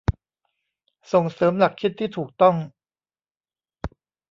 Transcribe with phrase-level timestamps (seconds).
[1.11, 2.55] ส่งเสริมหลักคิดที่ถูกต้อง